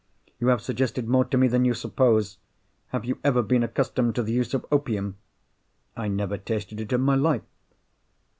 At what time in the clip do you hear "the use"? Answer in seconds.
4.23-4.55